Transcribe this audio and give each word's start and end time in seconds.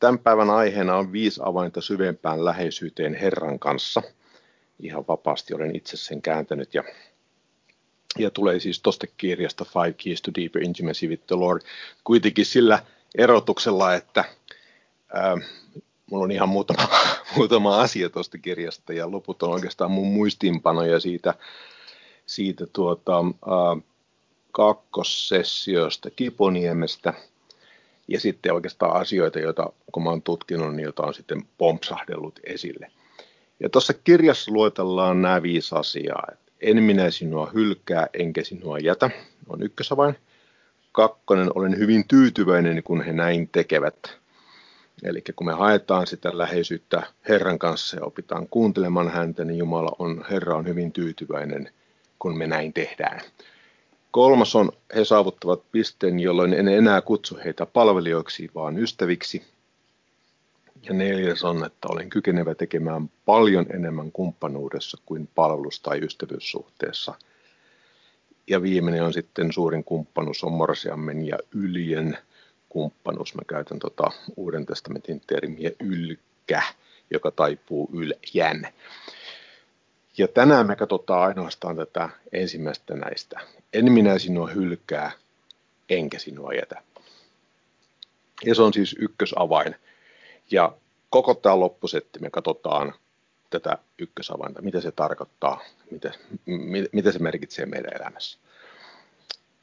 tämän 0.00 0.18
päivän 0.18 0.50
aiheena 0.50 0.96
on 0.96 1.12
viisi 1.12 1.40
avainta 1.44 1.80
syvempään 1.80 2.44
läheisyyteen 2.44 3.14
Herran 3.14 3.58
kanssa. 3.58 4.02
Ihan 4.78 5.04
vapaasti 5.08 5.54
olen 5.54 5.76
itse 5.76 5.96
sen 5.96 6.22
kääntänyt 6.22 6.74
ja, 6.74 6.84
ja 8.18 8.30
tulee 8.30 8.60
siis 8.60 8.80
tuosta 8.80 9.06
kirjasta 9.16 9.64
Five 9.64 9.92
Keys 9.92 10.22
to 10.22 10.30
Deeper 10.34 10.62
Intimacy 10.62 11.06
with 11.06 11.26
the 11.26 11.36
Lord. 11.36 11.62
Kuitenkin 12.04 12.46
sillä 12.46 12.82
erotuksella, 13.18 13.94
että 13.94 14.24
ää, 15.14 15.36
mulla 16.10 16.24
on 16.24 16.32
ihan 16.32 16.48
muutama, 16.48 16.88
muutama 17.36 17.80
asia 17.80 18.10
tuosta 18.10 18.38
kirjasta 18.38 18.92
ja 18.92 19.10
loput 19.10 19.42
on 19.42 19.50
oikeastaan 19.50 19.90
mun 19.90 20.06
muistiinpanoja 20.06 21.00
siitä, 21.00 21.34
siitä 22.26 22.66
tuota, 22.72 23.16
ää, 23.16 23.90
kakkossessiosta 24.52 26.10
Kiponiemestä 26.10 27.14
ja 28.10 28.20
sitten 28.20 28.52
oikeastaan 28.52 29.00
asioita, 29.00 29.38
joita 29.38 29.72
kun 29.92 30.02
mä 30.02 30.10
oon 30.10 30.22
tutkinut, 30.22 30.74
niin 30.74 30.84
joita 30.84 31.02
on 31.02 31.14
sitten 31.14 31.42
pompsahdellut 31.58 32.40
esille. 32.44 32.90
Ja 33.60 33.68
tuossa 33.68 33.94
kirjassa 33.94 34.52
luetellaan 34.52 35.22
nämä 35.22 35.42
viisi 35.42 35.74
asiaa. 35.74 36.26
En 36.60 36.82
minä 36.82 37.10
sinua 37.10 37.50
hylkää, 37.54 38.06
enkä 38.14 38.44
sinua 38.44 38.78
jätä, 38.78 39.10
on 39.48 39.62
ykkösavain. 39.62 40.16
Kakkonen, 40.92 41.50
olen 41.54 41.78
hyvin 41.78 42.08
tyytyväinen, 42.08 42.82
kun 42.82 43.04
he 43.04 43.12
näin 43.12 43.48
tekevät. 43.48 44.18
Eli 45.02 45.22
kun 45.36 45.46
me 45.46 45.52
haetaan 45.52 46.06
sitä 46.06 46.30
läheisyyttä 46.32 47.02
Herran 47.28 47.58
kanssa 47.58 47.96
ja 47.96 48.04
opitaan 48.04 48.48
kuuntelemaan 48.48 49.10
häntä, 49.10 49.44
niin 49.44 49.58
Jumala 49.58 49.96
on, 49.98 50.24
Herra 50.30 50.56
on 50.56 50.66
hyvin 50.66 50.92
tyytyväinen, 50.92 51.70
kun 52.18 52.38
me 52.38 52.46
näin 52.46 52.72
tehdään. 52.72 53.20
Kolmas 54.10 54.56
on, 54.56 54.72
he 54.94 55.04
saavuttavat 55.04 55.62
pisteen, 55.72 56.20
jolloin 56.20 56.54
en 56.54 56.68
enää 56.68 57.00
kutsu 57.00 57.38
heitä 57.44 57.66
palvelijoiksi, 57.66 58.50
vaan 58.54 58.78
ystäviksi. 58.78 59.44
Ja 60.82 60.94
neljäs 60.94 61.44
on, 61.44 61.64
että 61.64 61.88
olen 61.88 62.10
kykenevä 62.10 62.54
tekemään 62.54 63.10
paljon 63.26 63.66
enemmän 63.74 64.12
kumppanuudessa 64.12 64.98
kuin 65.06 65.28
palvelus- 65.34 65.80
tai 65.80 65.98
ystävyyssuhteessa. 65.98 67.14
Ja 68.46 68.62
viimeinen 68.62 69.04
on 69.04 69.12
sitten 69.12 69.52
suurin 69.52 69.84
kumppanuus 69.84 70.44
on 70.44 70.52
morsiammen 70.52 71.26
ja 71.26 71.38
yljen 71.54 72.18
kumppanuus. 72.68 73.34
Mä 73.34 73.42
käytän 73.48 73.78
tota 73.78 74.10
Uuden 74.36 74.66
testamentin 74.66 75.22
termiä 75.26 75.70
ylkä, 75.80 76.62
joka 77.10 77.30
taipuu 77.30 77.90
yljän. 77.92 78.68
Ja 80.20 80.28
tänään 80.28 80.66
me 80.66 80.76
katsotaan 80.76 81.22
ainoastaan 81.22 81.76
tätä 81.76 82.08
ensimmäistä 82.32 82.94
näistä. 82.94 83.40
En 83.72 83.92
minä 83.92 84.18
sinua 84.18 84.46
hylkää, 84.46 85.10
enkä 85.88 86.18
sinua 86.18 86.54
jätä. 86.54 86.82
Ja 88.44 88.54
se 88.54 88.62
on 88.62 88.72
siis 88.72 88.96
ykkösavain. 88.98 89.76
Ja 90.50 90.72
koko 91.10 91.34
tämä 91.34 91.60
loppusetti 91.60 92.18
me 92.18 92.30
katsotaan 92.30 92.94
tätä 93.50 93.78
ykkösavainta, 93.98 94.62
mitä 94.62 94.80
se 94.80 94.92
tarkoittaa, 94.92 95.60
mitä, 95.90 96.12
mitä 96.92 97.12
se 97.12 97.18
merkitsee 97.18 97.66
meidän 97.66 97.92
elämässä. 98.00 98.38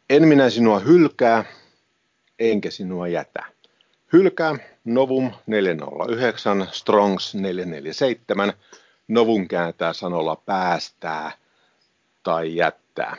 En 0.09 0.27
minä 0.27 0.49
sinua 0.49 0.79
hylkää, 0.79 1.45
enkä 2.39 2.71
sinua 2.71 3.07
jätä. 3.07 3.45
Hylkää 4.13 4.55
Novum 4.85 5.31
409, 5.47 6.67
Strongs 6.71 7.35
447, 7.35 8.53
Novun 9.07 9.47
kääntää 9.47 9.93
sanolla 9.93 10.35
päästää 10.35 11.31
tai 12.23 12.55
jättää. 12.55 13.15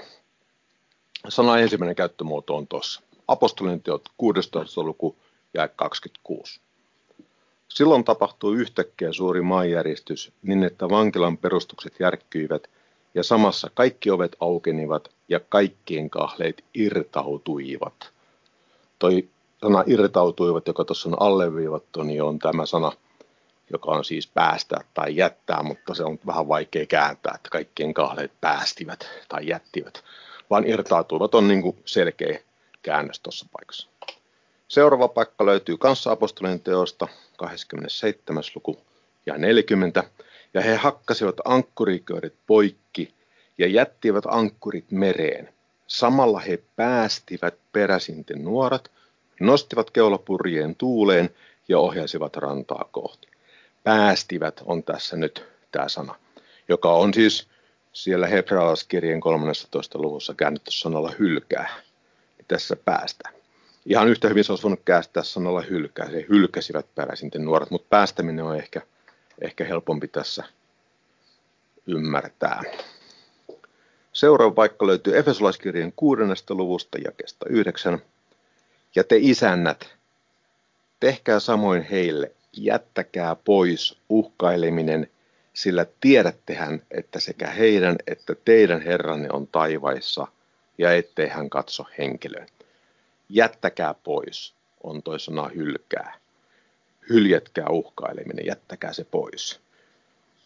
Sana 1.28 1.58
ensimmäinen 1.58 1.96
käyttömuoto 1.96 2.56
on 2.56 2.66
tuossa. 2.66 3.00
Apostolien 3.28 3.82
teot 3.82 4.08
16. 4.18 4.82
luku 4.82 5.16
ja 5.54 5.68
26. 5.68 6.60
Silloin 7.68 8.04
tapahtui 8.04 8.56
yhtäkkiä 8.56 9.12
suuri 9.12 9.42
maanjäristys 9.42 10.32
niin, 10.42 10.64
että 10.64 10.88
vankilan 10.88 11.38
perustukset 11.38 11.94
järkkyivät 12.00 12.70
ja 13.14 13.22
samassa 13.22 13.70
kaikki 13.74 14.10
ovet 14.10 14.36
aukenivat 14.40 15.10
ja 15.28 15.40
kaikkien 15.40 16.10
kahleet 16.10 16.64
irtautuivat. 16.74 18.12
Toi 18.98 19.28
sana 19.60 19.84
irtautuivat, 19.86 20.66
joka 20.66 20.84
tuossa 20.84 21.08
on 21.08 21.22
alleviivattu, 21.22 22.02
niin 22.02 22.22
on 22.22 22.38
tämä 22.38 22.66
sana– 22.66 22.92
joka 23.72 23.90
on 23.90 24.04
siis 24.04 24.26
päästä 24.26 24.76
tai 24.94 25.16
jättää, 25.16 25.62
mutta 25.62 25.94
se 25.94 26.04
on 26.04 26.18
vähän 26.26 26.48
vaikea 26.48 26.86
kääntää, 26.86 27.32
että 27.34 27.50
kaikkien 27.50 27.94
kahleet 27.94 28.32
päästivät 28.40 29.08
tai 29.28 29.46
jättivät, 29.46 30.04
vaan 30.50 30.66
irtautuivat 30.66 31.34
on 31.34 31.48
niin 31.48 31.62
kuin 31.62 31.82
selkeä 31.84 32.40
käännös 32.82 33.20
tuossa 33.20 33.46
paikassa. 33.52 33.88
Seuraava 34.68 35.08
paikka 35.08 35.46
löytyy 35.46 35.76
kanssa 35.76 36.10
apostolien 36.10 36.60
teosta, 36.60 37.08
27. 37.36 38.42
luku 38.54 38.78
ja 39.26 39.38
40, 39.38 40.04
ja 40.54 40.60
he 40.60 40.74
hakkasivat 40.74 41.36
ankkuriköörit 41.44 42.34
poikki 42.46 43.14
ja 43.58 43.66
jättivät 43.66 44.24
ankkurit 44.26 44.90
mereen. 44.90 45.54
Samalla 45.86 46.38
he 46.38 46.62
päästivät 46.76 47.54
peräsinten 47.72 48.44
nuorat, 48.44 48.90
nostivat 49.40 49.90
keulapurjeen 49.90 50.76
tuuleen 50.76 51.30
ja 51.68 51.78
ohjasivat 51.78 52.36
rantaa 52.36 52.88
kohti 52.92 53.28
päästivät 53.84 54.62
on 54.64 54.82
tässä 54.82 55.16
nyt 55.16 55.44
tämä 55.72 55.88
sana, 55.88 56.14
joka 56.68 56.92
on 56.92 57.14
siis 57.14 57.48
siellä 57.92 58.26
hebrealaiskirjeen 58.26 59.20
13. 59.20 59.98
luvussa 59.98 60.34
käännetty 60.34 60.70
sanalla 60.70 61.12
hylkää. 61.18 61.68
Tässä 62.48 62.76
päästä. 62.76 63.28
Ihan 63.86 64.08
yhtä 64.08 64.28
hyvin 64.28 64.44
se 64.44 64.52
olisi 64.52 64.62
voinut 64.62 64.80
käästää 64.84 65.22
sanalla 65.22 65.60
hylkää. 65.60 66.10
Se 66.10 66.26
hylkäsivät 66.28 66.94
peräisinten 66.94 67.44
nuoret, 67.44 67.70
mutta 67.70 67.86
päästäminen 67.90 68.44
on 68.44 68.56
ehkä, 68.56 68.82
ehkä 69.40 69.64
helpompi 69.64 70.08
tässä 70.08 70.44
ymmärtää. 71.86 72.62
Seuraava 74.12 74.54
paikka 74.54 74.86
löytyy 74.86 75.18
Efesolaiskirjeen 75.18 75.92
6. 75.96 76.22
luvusta 76.50 76.98
jakesta 77.04 77.46
9. 77.48 77.98
Ja 78.94 79.04
te 79.04 79.16
isännät, 79.20 79.96
tehkää 81.00 81.40
samoin 81.40 81.82
heille, 81.82 82.32
jättäkää 82.64 83.36
pois 83.44 83.98
uhkaileminen, 84.08 85.10
sillä 85.52 85.86
tiedättehän, 86.00 86.82
että 86.90 87.20
sekä 87.20 87.46
heidän 87.50 87.96
että 88.06 88.34
teidän 88.44 88.80
Herranne 88.80 89.28
on 89.32 89.46
taivaissa, 89.46 90.26
ja 90.78 90.92
ettei 90.94 91.28
hän 91.28 91.50
katso 91.50 91.84
henkilöön. 91.98 92.46
Jättäkää 93.28 93.94
pois 93.94 94.54
on 94.82 95.02
toi 95.02 95.20
sana 95.20 95.48
hylkää. 95.48 96.14
Hyljetkää 97.08 97.66
uhkaileminen, 97.70 98.46
jättäkää 98.46 98.92
se 98.92 99.04
pois. 99.04 99.60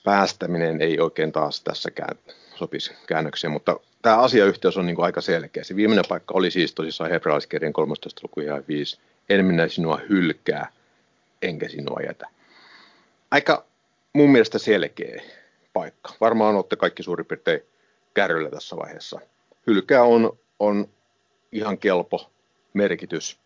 Päästäminen 0.05 0.81
ei 0.81 1.01
oikein 1.01 1.33
taas 1.33 1.61
tässäkään 1.61 2.19
sopisi 2.55 2.95
käännökseen, 3.07 3.51
mutta 3.51 3.81
tämä 4.03 4.17
asiayhteys 4.19 4.77
on 4.77 4.87
niin 4.87 4.97
kuin 4.97 5.05
aika 5.05 5.21
selkeä. 5.21 5.65
Se 5.65 5.77
viimeinen 5.77 6.05
paikka 6.09 6.35
oli 6.35 6.51
siis 6.51 6.75
tosissaan 6.75 7.11
hebrealaiskirjan 7.11 7.73
13. 7.73 8.21
luku 8.23 8.41
5. 8.69 8.99
En 9.29 9.45
minä 9.45 9.69
sinua 9.69 10.01
hylkää, 10.09 10.73
enkä 11.43 11.69
sinua 11.69 12.01
jätä. 12.07 12.29
Aika 13.31 13.65
mun 14.13 14.31
mielestä 14.31 14.59
selkeä 14.59 15.23
paikka. 15.73 16.13
Varmaan 16.21 16.55
olette 16.55 16.77
kaikki 16.77 17.03
suurin 17.03 17.27
piirtein 17.27 17.61
kärryllä 18.15 18.51
tässä 18.51 18.77
vaiheessa. 18.77 19.21
Hylkää 19.67 20.03
on, 20.03 20.39
on 20.59 20.89
ihan 21.53 21.79
kelpo 21.79 22.31
merkitys, 22.75 23.39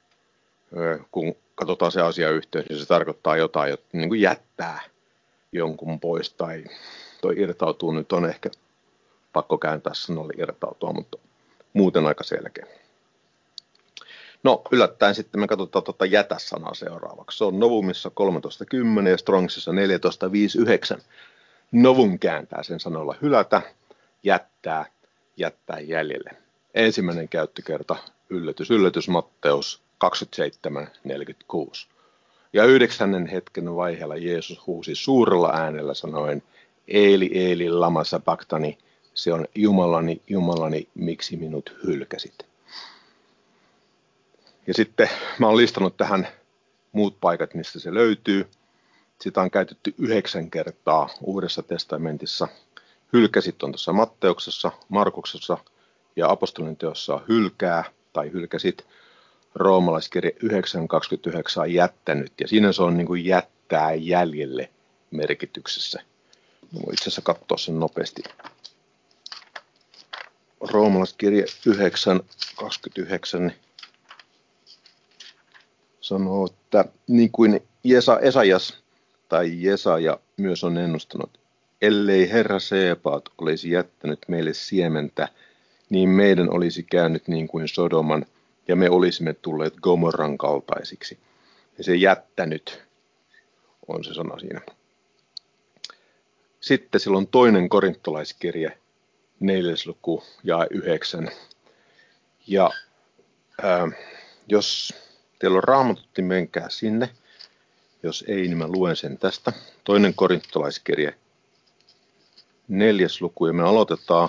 kun 1.10 1.34
katsotaan 1.54 1.92
se 1.92 2.00
asia 2.00 2.30
yhteen, 2.30 2.64
niin 2.68 2.78
se 2.78 2.86
tarkoittaa 2.86 3.36
jotain, 3.36 3.78
niin 3.92 4.08
kuin 4.08 4.20
jättää 4.20 4.80
jonkun 5.52 6.00
pois 6.00 6.32
tai 6.32 6.64
toi 7.20 7.34
irtautuu 7.36 7.92
nyt 7.92 8.12
on 8.12 8.24
ehkä 8.24 8.50
pakko 9.32 9.58
kääntää 9.58 9.94
sanolle 9.94 10.32
irtautua, 10.38 10.92
mutta 10.92 11.18
muuten 11.72 12.06
aika 12.06 12.24
selkeä. 12.24 12.66
No 14.46 14.62
yllättäen 14.72 15.14
sitten 15.14 15.40
me 15.40 15.46
katsotaan 15.46 15.82
tuota 15.84 16.06
jätä-sanaa 16.06 16.74
seuraavaksi. 16.74 17.38
Se 17.38 17.44
on 17.44 17.58
Novumissa 17.58 18.10
13.10 19.02 19.08
ja 19.08 19.18
Strongsissa 19.18 19.72
14.5.9. 20.96 21.02
Novum 21.72 22.18
kääntää 22.18 22.62
sen 22.62 22.80
sanoilla 22.80 23.14
hylätä, 23.22 23.62
jättää, 24.22 24.86
jättää 25.36 25.80
jäljelle. 25.80 26.30
Ensimmäinen 26.74 27.28
käyttökerta, 27.28 27.96
yllätys, 28.30 28.70
yllätys, 28.70 29.08
Matteus 29.08 29.82
27.46. 30.04 31.86
Ja 32.52 32.64
yhdeksännen 32.64 33.26
hetken 33.26 33.76
vaiheella 33.76 34.16
Jeesus 34.16 34.66
huusi 34.66 34.94
suurella 34.94 35.50
äänellä 35.54 35.94
sanoen, 35.94 36.42
Eeli, 36.88 37.30
Eeli, 37.34 37.70
lama 37.70 38.04
sabaktani, 38.04 38.78
se 39.14 39.32
on 39.32 39.46
Jumalani, 39.54 40.22
Jumalani, 40.28 40.88
miksi 40.94 41.36
minut 41.36 41.76
hylkäsit. 41.86 42.55
Ja 44.66 44.74
sitten 44.74 45.08
mä 45.38 45.46
oon 45.46 45.56
listannut 45.56 45.96
tähän 45.96 46.28
muut 46.92 47.20
paikat, 47.20 47.54
mistä 47.54 47.80
se 47.80 47.94
löytyy. 47.94 48.48
Sitä 49.20 49.40
on 49.40 49.50
käytetty 49.50 49.94
yhdeksän 49.98 50.50
kertaa 50.50 51.08
Uudessa 51.20 51.62
testamentissa. 51.62 52.48
Hylkäsit 53.12 53.62
on 53.62 53.72
tuossa 53.72 53.92
Matteuksessa, 53.92 54.72
Markuksessa 54.88 55.58
ja 56.16 56.30
apostolin 56.30 56.76
teossa 56.76 57.20
hylkää 57.28 57.84
tai 58.12 58.32
hylkäsit. 58.32 58.86
roomalaiskirja 59.54 60.30
9.29 60.30 61.60
on 61.60 61.72
jättänyt, 61.72 62.32
ja 62.40 62.48
siinä 62.48 62.72
se 62.72 62.82
on 62.82 62.96
niin 62.96 63.06
kuin 63.06 63.24
jättää 63.24 63.94
jäljelle 63.94 64.70
merkityksessä. 65.10 66.02
Mä 66.72 66.80
voin 66.80 66.94
itse 66.94 67.02
asiassa 67.02 67.22
katsoa 67.22 67.58
sen 67.58 67.80
nopeasti. 67.80 68.22
Roomalaiskirja 70.60 71.44
9.29 71.44 73.38
niin 73.38 73.65
sanoo, 76.06 76.46
että 76.46 76.84
niin 77.08 77.32
kuin 77.32 77.62
Jesa, 77.84 78.20
Esajas 78.20 78.82
tai 79.28 79.62
Jesaja 79.62 80.20
myös 80.36 80.64
on 80.64 80.78
ennustanut, 80.78 81.40
ellei 81.82 82.30
Herra 82.30 82.58
Seepaat 82.58 83.28
olisi 83.38 83.70
jättänyt 83.70 84.18
meille 84.28 84.54
siementä, 84.54 85.28
niin 85.90 86.08
meidän 86.08 86.50
olisi 86.50 86.82
käynyt 86.82 87.28
niin 87.28 87.48
kuin 87.48 87.68
Sodoman, 87.68 88.26
ja 88.68 88.76
me 88.76 88.90
olisimme 88.90 89.34
tulleet 89.34 89.74
Gomorran 89.74 90.38
kaltaisiksi. 90.38 91.18
Ja 91.78 91.84
se 91.84 91.94
jättänyt 91.94 92.82
on 93.88 94.04
se 94.04 94.14
sana 94.14 94.38
siinä. 94.38 94.60
Sitten 96.60 97.00
silloin 97.00 97.26
toinen 97.26 97.68
korintolaiskirje, 97.68 98.78
neljäs 99.40 99.86
luku 99.86 100.22
ja 100.44 100.66
yhdeksän. 100.70 101.30
Ja 102.46 102.70
ää, 103.62 103.88
jos 104.48 104.94
teillä 105.38 105.56
on 105.56 105.64
raamatutti, 105.64 106.22
menkää 106.22 106.68
sinne. 106.68 107.08
Jos 108.02 108.24
ei, 108.28 108.42
niin 108.42 108.58
mä 108.58 108.68
luen 108.68 108.96
sen 108.96 109.18
tästä. 109.18 109.52
Toinen 109.84 110.14
korintolaiskirje, 110.14 111.14
neljäs 112.68 113.20
luku, 113.20 113.46
ja 113.46 113.52
me 113.52 113.62
aloitetaan 113.62 114.28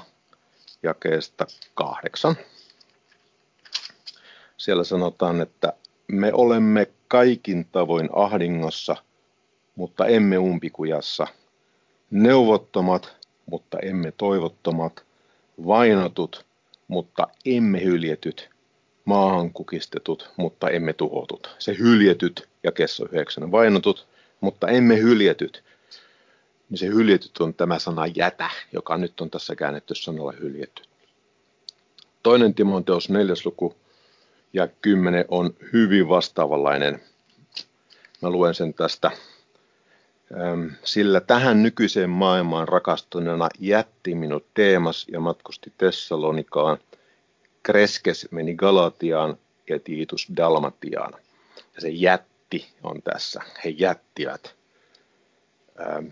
jakeesta 0.84 1.46
kahdeksan. 1.74 2.36
Siellä 4.58 4.84
sanotaan, 4.84 5.42
että 5.42 5.74
me 6.08 6.34
olemme 6.34 6.88
kaikin 7.08 7.66
tavoin 7.72 8.10
ahdingossa, 8.14 8.96
mutta 9.76 10.06
emme 10.06 10.38
umpikujassa, 10.38 11.28
neuvottomat, 12.12 13.18
mutta 13.46 13.80
emme 13.80 14.14
toivottomat, 14.18 15.06
vainotut, 15.66 16.46
mutta 16.88 17.28
emme 17.46 17.84
hyljetyt, 17.84 18.50
maahan 19.08 19.54
kukistetut, 19.54 20.32
mutta 20.38 20.70
emme 20.70 20.94
tuhotut. 20.94 21.56
Se 21.60 21.78
hyljetyt 21.78 22.48
ja 22.64 22.72
kesso 22.72 23.06
yhdeksän 23.06 23.52
vainotut, 23.52 24.08
mutta 24.42 24.68
emme 24.68 24.98
hyljetyt. 24.98 25.64
Niin 26.70 26.78
se 26.78 26.86
hyljetyt 26.88 27.38
on 27.38 27.54
tämä 27.54 27.80
sana 27.80 28.08
jätä, 28.08 28.50
joka 28.74 28.98
nyt 28.98 29.22
on 29.22 29.30
tässä 29.30 29.56
käännetty 29.56 29.96
sanalla 29.96 30.34
hyljetty. 30.40 30.84
Toinen 32.24 32.54
Timoteos 32.54 33.10
neljäs 33.10 33.46
luku 33.46 33.76
ja 34.54 34.68
kymmenen 34.82 35.26
on 35.28 35.54
hyvin 35.74 36.10
vastaavanlainen. 36.10 37.02
Mä 38.22 38.30
luen 38.30 38.56
sen 38.56 38.74
tästä. 38.74 39.12
Sillä 40.84 41.20
tähän 41.20 41.64
nykyiseen 41.64 42.10
maailmaan 42.10 42.68
rakastuneena 42.68 43.50
jätti 43.60 44.16
minut 44.16 44.46
Teemas 44.54 45.06
ja 45.12 45.20
matkusti 45.20 45.74
Tessalonikaan. 45.78 46.78
Kreskes 47.68 48.28
meni 48.32 48.56
Galatiaan 48.56 49.38
ja 49.70 49.80
Tiitus 49.80 50.28
Dalmatiaan. 50.38 51.14
Ja 51.76 51.82
se 51.82 51.90
jätti 51.90 52.68
on 52.84 53.02
tässä. 53.02 53.42
He 53.66 53.70
jättivät 53.70 54.56
ähm, 55.82 56.06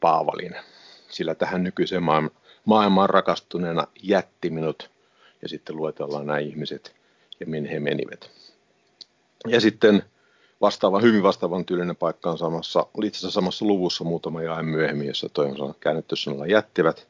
Paavalin. 0.00 0.54
Sillä 1.08 1.34
tähän 1.34 1.64
nykyiseen 1.64 2.02
maailmaan 2.64 3.10
rakastuneena 3.10 3.86
jätti 4.02 4.50
minut. 4.50 4.90
Ja 5.42 5.48
sitten 5.48 5.76
luetellaan 5.76 6.26
nämä 6.26 6.38
ihmiset 6.38 6.96
ja 7.40 7.46
minne 7.46 7.70
he 7.70 7.80
menivät. 7.80 8.30
Ja 9.46 9.60
sitten 9.60 10.02
vastaava, 10.60 11.00
hyvin 11.00 11.22
vastaavan 11.22 11.64
tyylinen 11.64 11.96
paikka 11.96 12.30
on 12.30 12.38
samassa, 12.38 12.86
itse 13.04 13.18
asiassa 13.18 13.40
samassa 13.40 13.64
luvussa 13.64 14.04
muutama 14.04 14.42
jae 14.42 14.62
myöhemmin, 14.62 15.08
jossa 15.08 15.28
toi 15.28 15.46
on 15.58 15.74
käännetty 15.80 16.16
sanalla 16.16 16.46
jättivät. 16.46 17.08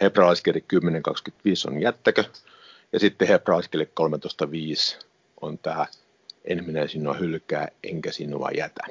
Hebraalaiskirja 0.00 0.62
10.25 0.74 1.72
on 1.72 1.80
jättäkö, 1.82 2.24
ja 2.92 3.00
sitten 3.00 3.28
hebraalaiskirja 3.28 3.86
13.5 4.96 5.06
on 5.40 5.58
tämä 5.58 5.86
en 6.44 6.64
minä 6.64 6.86
sinua 6.86 7.14
hylkää, 7.14 7.68
enkä 7.82 8.12
sinua 8.12 8.48
jätä. 8.56 8.82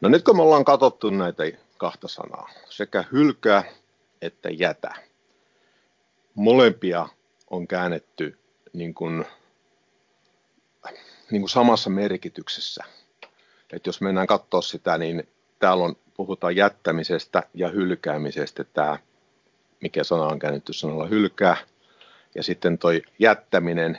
No 0.00 0.08
nyt 0.08 0.24
kun 0.24 0.36
me 0.36 0.42
ollaan 0.42 0.64
katsottu 0.64 1.10
näitä 1.10 1.42
kahta 1.76 2.08
sanaa, 2.08 2.50
sekä 2.70 3.04
hylkää 3.12 3.64
että 4.22 4.48
jätä, 4.48 4.94
molempia 6.34 7.08
on 7.50 7.68
käännetty 7.68 8.38
niin 8.72 8.94
kuin 8.94 9.24
niin 11.30 11.42
kuin 11.42 11.50
samassa 11.50 11.90
merkityksessä. 11.90 12.84
että 13.72 13.88
jos 13.88 14.00
mennään 14.00 14.26
katsoa 14.26 14.62
sitä, 14.62 14.98
niin 14.98 15.28
täällä 15.58 15.84
on, 15.84 15.96
puhutaan 16.14 16.56
jättämisestä 16.56 17.42
ja 17.54 17.68
hylkäämisestä. 17.68 18.64
Tämä, 18.64 18.98
mikä 19.80 20.04
sana 20.04 20.26
on 20.26 20.38
käännetty 20.38 20.72
sanalla 20.72 21.06
hylkää. 21.06 21.56
Ja 22.38 22.42
sitten 22.42 22.78
toi 22.78 23.02
jättäminen, 23.18 23.98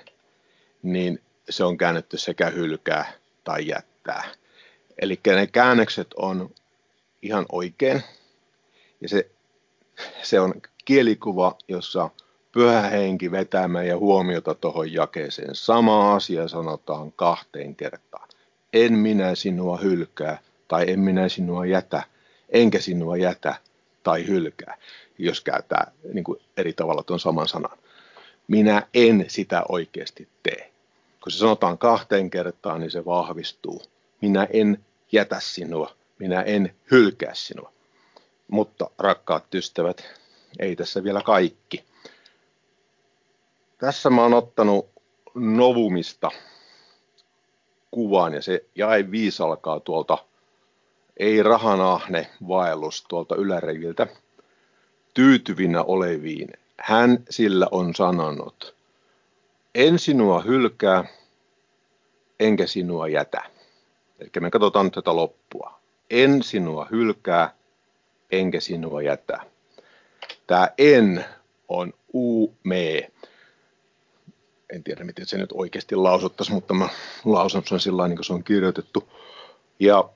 niin 0.83 1.21
se 1.49 1.63
on 1.63 1.77
käännetty 1.77 2.17
sekä 2.17 2.49
hylkää 2.49 3.11
tai 3.43 3.67
jättää. 3.67 4.23
Eli 5.01 5.19
ne 5.25 5.47
käännökset 5.47 6.07
on 6.13 6.49
ihan 7.21 7.45
oikein. 7.51 8.03
Ja 9.01 9.09
se, 9.09 9.29
se 10.21 10.39
on 10.39 10.53
kielikuva, 10.85 11.55
jossa 11.67 12.09
pyhä 12.51 12.81
henki 12.81 13.31
vetää 13.31 13.67
meidän 13.67 13.99
huomiota 13.99 14.55
tuohon 14.55 14.93
jakeeseen. 14.93 15.55
Sama 15.55 16.15
asia 16.15 16.47
sanotaan 16.47 17.11
kahteen 17.11 17.75
kertaan. 17.75 18.29
En 18.73 18.93
minä 18.93 19.35
sinua 19.35 19.77
hylkää 19.77 20.39
tai 20.67 20.91
en 20.91 20.99
minä 20.99 21.29
sinua 21.29 21.65
jätä, 21.65 22.03
enkä 22.49 22.79
sinua 22.79 23.17
jätä 23.17 23.55
tai 24.03 24.27
hylkää, 24.27 24.77
jos 25.17 25.41
käyttää 25.41 25.91
niin 26.13 26.23
kuin 26.23 26.39
eri 26.57 26.73
tavalla 26.73 27.03
tuon 27.03 27.19
saman 27.19 27.47
sanan. 27.47 27.77
Minä 28.49 28.87
en 28.93 29.25
sitä 29.27 29.63
oikeasti 29.69 30.27
tee. 30.43 30.71
Kun 31.23 31.31
se 31.31 31.37
sanotaan 31.37 31.77
kahteen 31.77 32.29
kertaan, 32.29 32.79
niin 32.79 32.91
se 32.91 33.05
vahvistuu. 33.05 33.81
Minä 34.21 34.47
en 34.53 34.85
jätä 35.11 35.39
sinua, 35.39 35.95
minä 36.19 36.41
en 36.41 36.75
hylkää 36.91 37.33
sinua. 37.33 37.73
Mutta 38.47 38.89
rakkaat 38.97 39.55
ystävät, 39.55 40.03
ei 40.59 40.75
tässä 40.75 41.03
vielä 41.03 41.21
kaikki. 41.21 41.83
Tässä 43.77 44.09
mä 44.09 44.21
oon 44.21 44.33
ottanut 44.33 44.89
Novumista 45.35 46.31
kuvan 47.91 48.33
ja 48.33 48.41
se 48.41 48.65
jae 48.75 49.11
viisi 49.11 49.43
alkaa 49.43 49.79
tuolta 49.79 50.17
ei 51.17 51.43
rahanahne 51.43 52.27
vaellus 52.47 53.05
tuolta 53.09 53.35
yläreviltä 53.35 54.07
tyytyvinä 55.13 55.83
oleviin. 55.83 56.49
Hän 56.83 57.23
sillä 57.29 57.67
on 57.71 57.95
sanonut, 57.95 58.75
en 59.75 59.99
sinua 59.99 60.41
hylkää, 60.41 61.03
enkä 62.39 62.67
sinua 62.67 63.07
jätä. 63.07 63.43
Eli 64.19 64.29
me 64.39 64.49
katsotaan 64.49 64.85
nyt 64.85 64.93
tätä 64.93 65.15
loppua. 65.15 65.79
En 66.09 66.43
sinua 66.43 66.87
hylkää, 66.91 67.53
enkä 68.31 68.59
sinua 68.59 69.01
jätä. 69.01 69.39
Tämä 70.47 70.69
en 70.77 71.25
on 71.67 71.93
u 72.13 72.53
me 72.63 73.11
en 74.73 74.83
tiedä 74.83 75.03
miten 75.03 75.25
se 75.25 75.37
nyt 75.37 75.49
oikeasti 75.53 75.95
lausuttaisiin, 75.95 76.55
mutta 76.55 76.73
mä 76.73 76.89
lausun 77.25 77.63
sen 77.67 77.79
sillä 77.79 78.07
niin 78.07 78.17
kuin 78.17 78.25
se 78.25 78.33
on 78.33 78.43
kirjoitettu. 78.43 79.09
Ja 79.79 80.09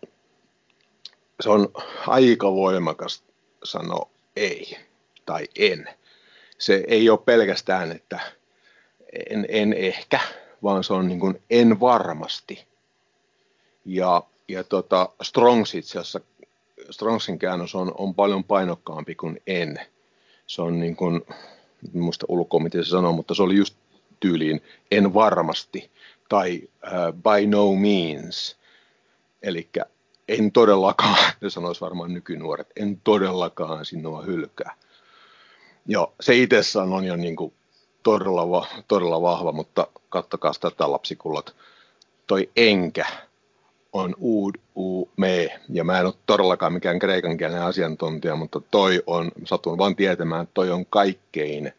se 1.39 1.49
on 1.49 1.69
aika 2.07 2.53
voimakas 2.53 3.23
sanoa 3.63 4.09
ei 4.35 4.77
tai 5.25 5.47
en. 5.55 5.89
Se 6.63 6.83
ei 6.87 7.09
ole 7.09 7.19
pelkästään, 7.25 7.91
että 7.91 8.19
en, 9.29 9.45
en 9.49 9.73
ehkä, 9.73 10.19
vaan 10.63 10.83
se 10.83 10.93
on 10.93 11.07
niin 11.07 11.19
kuin 11.19 11.41
en 11.49 11.79
varmasti. 11.79 12.65
Ja, 13.85 14.23
ja 14.47 14.63
tota, 14.63 15.09
Strongs 15.21 15.75
itse 15.75 15.99
asiassa, 15.99 16.21
Strongsin 16.91 17.39
käännös 17.39 17.75
on, 17.75 17.91
on 17.97 18.15
paljon 18.15 18.43
painokkaampi 18.43 19.15
kuin 19.15 19.41
en. 19.47 19.79
Se 20.47 20.61
on 20.61 20.79
niin 20.79 20.95
kuin, 20.95 21.21
muista 21.93 22.25
ulkoa 22.29 22.59
miten 22.59 22.85
se 22.85 22.89
sanoo, 22.89 23.11
mutta 23.11 23.35
se 23.35 23.43
oli 23.43 23.55
just 23.55 23.75
tyyliin 24.19 24.61
en 24.91 25.13
varmasti 25.13 25.91
tai 26.29 26.61
uh, 26.63 27.13
by 27.13 27.47
no 27.47 27.75
means. 27.75 28.57
Eli 29.41 29.69
en 30.27 30.51
todellakaan, 30.51 31.17
ne 31.41 31.49
sanoisi 31.49 31.81
varmaan 31.81 32.13
nykynuoret, 32.13 32.67
en 32.75 33.01
todellakaan 33.03 33.85
sinua 33.85 34.21
hylkää. 34.21 34.82
Joo, 35.85 36.13
se 36.21 36.35
itsessään 36.35 36.93
on 36.93 37.05
jo 37.05 37.15
niin 37.15 37.35
kuin 37.35 37.53
todella, 38.03 38.67
todella 38.87 39.21
vahva, 39.21 39.51
mutta 39.51 39.87
kattokaa 40.09 40.51
tätä 40.59 40.91
lapsikullat. 40.91 41.55
Toi 42.27 42.49
enkä 42.55 43.05
on 43.93 44.15
uud, 44.17 44.55
u, 44.77 45.09
me, 45.17 45.59
ja 45.69 45.83
mä 45.83 45.99
en 45.99 46.05
ole 46.05 46.13
todellakaan 46.25 46.73
mikään 46.73 46.99
kreikan 46.99 47.37
kielen 47.37 47.61
asiantuntija, 47.61 48.35
mutta 48.35 48.61
toi 48.71 49.03
on, 49.07 49.31
satun 49.45 49.77
vaan 49.77 49.95
tietämään, 49.95 50.47
toi 50.53 50.71
on 50.71 50.85
kaikkein 50.85 51.73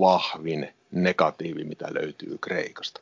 vahvin 0.00 0.74
negatiivi, 0.90 1.64
mitä 1.64 1.88
löytyy 1.94 2.38
Kreikasta. 2.40 3.00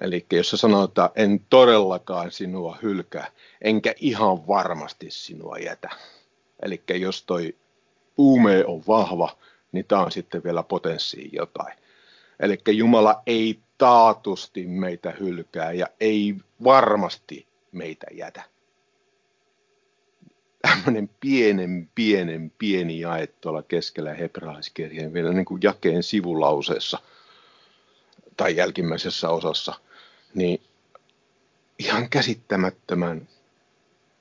Eli 0.00 0.26
jos 0.32 0.50
sä 0.50 0.56
sanoo, 0.56 0.84
että 0.84 1.10
en 1.16 1.40
todellakaan 1.50 2.30
sinua 2.30 2.78
hylkää, 2.82 3.32
enkä 3.62 3.94
ihan 3.96 4.46
varmasti 4.46 5.06
sinua 5.10 5.58
jätä. 5.58 5.90
Eli 6.62 6.82
jos 6.94 7.22
toi 7.22 7.54
uume 8.18 8.64
on 8.64 8.82
vahva, 8.88 9.36
niin 9.72 9.84
tämä 9.84 10.02
on 10.02 10.12
sitten 10.12 10.44
vielä 10.44 10.62
potenssiin 10.62 11.30
jotain. 11.32 11.78
Eli 12.40 12.58
Jumala 12.70 13.22
ei 13.26 13.60
taatusti 13.78 14.66
meitä 14.66 15.14
hylkää 15.20 15.72
ja 15.72 15.86
ei 16.00 16.34
varmasti 16.64 17.46
meitä 17.72 18.06
jätä. 18.12 18.42
Tämmöinen 20.62 21.10
pienen, 21.20 21.90
pienen, 21.94 22.52
pieni 22.58 23.00
jae 23.00 23.26
tuolla 23.26 23.62
keskellä 23.62 24.14
hebraalaiskirjeen 24.14 25.12
vielä 25.12 25.32
niin 25.32 25.44
kuin 25.44 25.60
jakeen 25.62 26.02
sivulauseessa 26.02 26.98
tai 28.36 28.56
jälkimmäisessä 28.56 29.28
osassa, 29.28 29.74
niin 30.34 30.60
ihan 31.78 32.10
käsittämättömän 32.10 33.28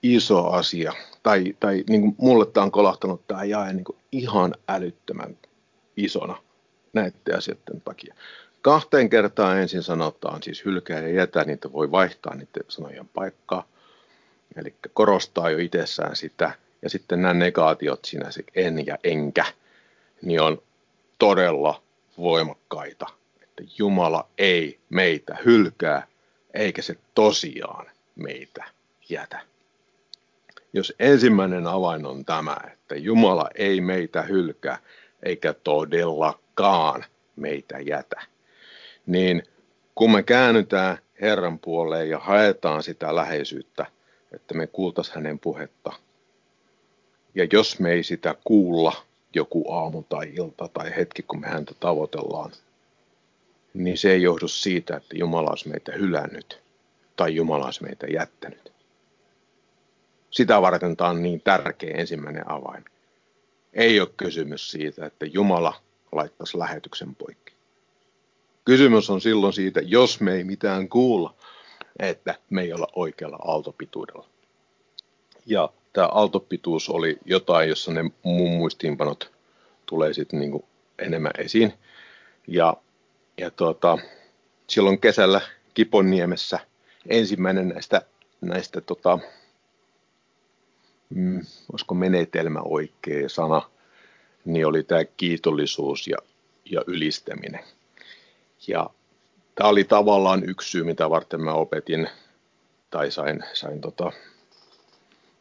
iso 0.04 0.48
asia. 0.48 0.94
Tai, 1.24 1.56
tai 1.60 1.84
niin 1.90 2.02
kuin 2.02 2.16
mulle 2.18 2.46
tämä 2.46 2.64
on 2.64 2.72
kolahtanut 2.72 3.28
tämä 3.28 3.44
jae 3.44 3.74
niin 3.74 3.84
kuin 3.84 3.98
ihan 4.12 4.56
älyttömän 4.68 5.38
isona 5.98 6.38
näiden 6.94 7.38
asioiden 7.38 7.82
takia. 7.86 8.16
Kahteen 8.62 9.10
kertaan 9.10 9.58
ensin 9.58 9.84
sanotaan, 9.84 10.44
siis 10.44 10.66
hylkää 10.66 11.00
ja 11.00 11.10
jätä, 11.10 11.44
niitä 11.44 11.72
voi 11.72 11.92
vaihtaa 11.92 12.36
niiden 12.36 12.64
sanojen 12.68 13.08
paikkaa. 13.08 13.68
Eli 14.56 14.76
korostaa 14.94 15.50
jo 15.50 15.58
itsessään 15.58 16.16
sitä. 16.16 16.52
Ja 16.82 16.90
sitten 16.90 17.22
nämä 17.22 17.34
negaatiot 17.34 18.06
siinä, 18.06 18.32
se 18.32 18.44
en 18.56 18.86
ja 18.86 18.98
enkä, 19.04 19.46
niin 20.22 20.42
on 20.42 20.62
todella 21.20 21.82
voimakkaita. 22.18 23.06
Että 23.44 23.64
Jumala 23.78 24.30
ei 24.38 24.80
meitä 24.90 25.38
hylkää, 25.46 26.08
eikä 26.54 26.82
se 26.82 26.96
tosiaan 27.16 27.86
meitä 28.16 28.64
jätä. 29.10 29.40
Jos 30.74 30.94
ensimmäinen 31.00 31.68
avain 31.68 32.06
on 32.06 32.26
tämä, 32.26 32.58
että 32.74 32.96
Jumala 32.96 33.50
ei 33.56 33.82
meitä 33.82 34.22
hylkää, 34.22 34.78
eikä 35.24 35.54
todellakaan 35.54 37.06
meitä 37.36 37.80
jätä, 37.80 38.22
niin 39.06 39.44
kun 39.96 40.12
me 40.12 40.24
käännytään 40.24 40.98
Herran 41.22 41.60
puoleen 41.60 42.10
ja 42.10 42.20
haetaan 42.20 42.84
sitä 42.84 43.16
läheisyyttä, 43.16 43.86
että 44.32 44.54
me 44.54 44.68
kuultaisi 44.68 45.16
hänen 45.16 45.40
puhetta, 45.40 45.94
ja 47.36 47.48
jos 47.54 47.80
me 47.80 47.92
ei 47.92 48.04
sitä 48.04 48.36
kuulla 48.44 48.94
joku 49.36 49.72
aamu 49.72 50.04
tai 50.04 50.34
ilta 50.36 50.68
tai 50.68 50.96
hetki, 50.96 51.24
kun 51.24 51.42
me 51.42 51.48
häntä 51.48 51.74
tavoitellaan, 51.80 52.52
niin 53.74 53.98
se 53.98 54.12
ei 54.12 54.22
johdu 54.22 54.48
siitä, 54.48 54.98
että 54.98 55.18
Jumala 55.18 55.50
olisi 55.50 55.70
meitä 55.70 55.92
hylännyt 55.92 56.62
tai 57.16 57.36
Jumala 57.36 57.66
olisi 57.66 57.84
meitä 57.84 58.08
jättänyt. 58.08 58.73
Sitä 60.34 60.62
varten 60.62 60.98
tämä 60.98 61.10
on 61.10 61.24
niin 61.24 61.42
tärkeä 61.42 61.96
ensimmäinen 61.98 62.52
avain. 62.52 62.86
Ei 63.74 64.00
ole 64.00 64.10
kysymys 64.18 64.72
siitä, 64.72 65.06
että 65.06 65.26
Jumala 65.26 65.74
laittaisi 66.12 66.60
lähetyksen 66.60 67.16
poikki. 67.16 67.54
Kysymys 68.66 69.10
on 69.10 69.22
silloin 69.22 69.54
siitä, 69.54 69.82
jos 69.84 70.22
me 70.22 70.34
ei 70.34 70.44
mitään 70.44 70.90
kuulla, 70.90 71.36
että 72.00 72.36
me 72.50 72.62
ei 72.62 72.74
olla 72.74 72.88
oikealla 72.96 73.38
aaltopituudella. 73.46 74.28
Ja 75.46 75.70
tämä 75.94 76.08
aaltopituus 76.08 76.90
oli 76.90 77.18
jotain, 77.26 77.70
jossa 77.70 77.94
ne 77.94 78.04
mun 78.24 78.52
muistiinpanot 78.52 79.32
tulee 79.86 80.14
sitten 80.14 80.40
niinku 80.40 80.66
enemmän 81.00 81.34
esiin. 81.38 81.74
Ja, 82.48 82.78
ja 83.38 83.52
tuota, 83.52 83.98
silloin 84.68 85.00
kesällä 85.00 85.42
Kiponniemessä 85.74 86.60
ensimmäinen 87.10 87.70
näistä, 87.70 88.02
näistä 88.42 88.82
tota, 88.82 89.20
mm, 91.16 91.42
olisiko 91.72 91.96
menetelmä 91.96 92.60
oikea 92.60 93.30
sana, 93.30 93.62
niin 94.46 94.68
oli 94.68 94.84
tämä 94.84 95.06
kiitollisuus 95.06 96.08
ja, 96.08 96.18
ja 96.66 96.82
ylistäminen. 96.88 97.64
Ja 98.68 98.90
tämä 99.56 99.70
oli 99.70 99.84
tavallaan 99.84 100.50
yksi 100.50 100.70
syy, 100.70 100.84
mitä 100.84 101.10
varten 101.10 101.42
mä 101.42 101.54
opetin 101.54 102.08
tai 102.90 103.12
sain, 103.12 103.44
sain 103.54 103.82
tota, 103.82 104.12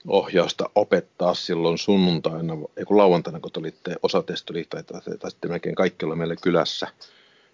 ohjausta 0.07 0.71
opettaa 0.75 1.35
silloin 1.35 1.79
sunnuntaina, 1.79 2.55
ei 2.77 2.85
kun 2.85 2.97
lauantaina, 2.97 3.41
kun 3.41 3.51
olitte 3.57 3.97
osa 4.03 4.23
tai, 4.23 4.65
tai, 4.85 4.85
tai 5.19 5.31
sitten 5.31 5.51
melkein 5.51 5.75
kaikki 5.75 6.05
olla 6.05 6.17
meillä 6.17 6.37
kylässä, 6.37 6.89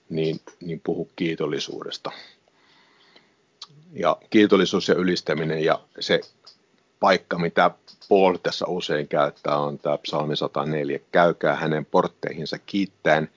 niin, 0.09 0.41
niin 0.61 0.81
puhu 0.85 1.11
kiitollisuudesta. 1.17 2.11
Ja 3.93 4.17
kiitollisuus 4.31 4.89
ja 4.89 4.95
ylistäminen 4.95 5.65
ja 5.65 5.81
se 6.01 6.21
paikka, 7.01 7.39
mitä 7.39 7.71
Paul 8.09 8.37
tässä 8.37 8.67
usein 8.67 9.09
käyttää, 9.09 9.59
on 9.59 9.79
tämä 9.79 9.99
psalmi 9.99 10.37
104. 10.37 10.99
Käykää 11.13 11.55
hänen 11.55 11.85
portteihinsa 11.85 12.59
kiittäen, 12.59 13.31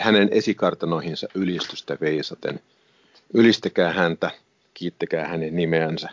hänen 0.00 0.28
esikartanoihinsa 0.30 1.28
ylistystä 1.34 1.96
veisaten. 2.00 2.60
Ylistäkää 3.34 3.92
häntä, 3.92 4.30
kiittäkää 4.74 5.28
hänen 5.28 5.56
nimeänsä. 5.56 6.08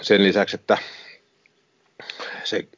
Sen 0.00 0.24
lisäksi, 0.24 0.56
että 0.56 0.78
se 2.44 2.68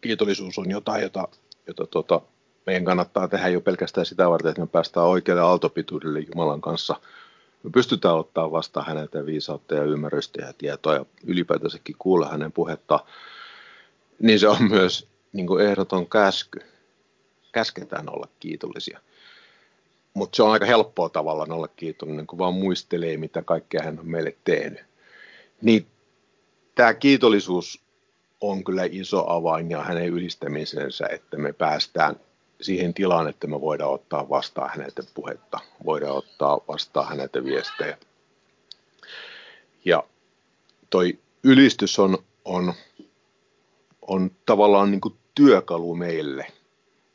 kiitollisuus 0.00 0.58
on 0.58 0.70
jotain, 0.70 1.02
jota, 1.02 1.28
jota 1.66 1.86
tuota, 1.86 2.20
meidän 2.66 2.84
kannattaa 2.84 3.28
tehdä 3.28 3.48
jo 3.48 3.60
pelkästään 3.60 4.06
sitä 4.06 4.30
varten, 4.30 4.50
että 4.50 4.60
me 4.60 4.66
päästään 4.66 5.06
oikealle 5.06 5.42
aaltopituudelle 5.42 6.20
Jumalan 6.20 6.60
kanssa– 6.60 6.96
me 7.62 7.70
pystytään 7.70 8.14
ottaa 8.14 8.50
vastaan 8.50 8.86
häneltä 8.86 9.26
viisautta 9.26 9.74
ja 9.74 9.84
ymmärrystä 9.84 10.42
ja 10.42 10.52
tietoa 10.52 10.94
ja 10.94 11.06
ylipäätänsäkin 11.24 11.96
kuulla 11.98 12.28
hänen 12.28 12.52
puhetta, 12.52 13.04
niin 14.18 14.40
se 14.40 14.48
on 14.48 14.62
myös 14.70 15.08
niin 15.32 15.46
kuin 15.46 15.66
ehdoton 15.66 16.08
käsky. 16.08 16.60
Käsketään 17.52 18.08
olla 18.08 18.28
kiitollisia. 18.40 19.00
Mutta 20.14 20.36
se 20.36 20.42
on 20.42 20.52
aika 20.52 20.66
helppoa 20.66 21.08
tavallaan 21.08 21.52
olla 21.52 21.68
kiitollinen, 21.68 22.26
kun 22.26 22.38
vaan 22.38 22.54
muistelee, 22.54 23.16
mitä 23.16 23.42
kaikkea 23.42 23.82
hän 23.82 23.98
on 23.98 24.08
meille 24.08 24.36
tehnyt. 24.44 24.84
Niin 25.62 25.86
tämä 26.74 26.94
kiitollisuus 26.94 27.82
on 28.40 28.64
kyllä 28.64 28.82
iso 28.90 29.30
avain 29.30 29.70
ja 29.70 29.82
hänen 29.82 30.06
ylistämisensä, 30.06 31.06
että 31.06 31.36
me 31.36 31.52
päästään 31.52 32.16
siihen 32.62 32.94
tilaan, 32.94 33.28
että 33.28 33.46
me 33.46 33.60
voidaan 33.60 33.92
ottaa 33.92 34.28
vastaan 34.28 34.70
häneltä 34.70 35.02
puhetta, 35.14 35.58
voidaan 35.84 36.16
ottaa 36.16 36.60
vastaan 36.68 37.08
häneltä 37.08 37.44
viestejä. 37.44 37.98
Ja 39.84 40.04
toi 40.90 41.18
ylistys 41.42 41.98
on, 41.98 42.18
on, 42.44 42.74
on 44.02 44.30
tavallaan 44.46 44.90
niin 44.90 45.00
kuin 45.00 45.14
työkalu 45.34 45.94
meille. 45.94 46.46